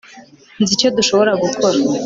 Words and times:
nzi 0.61 0.73
icyo 0.75 0.87
dushobora 0.97 1.31
gukora 1.43 1.77